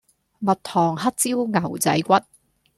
[0.39, 2.15] 蜜糖黑椒牛仔骨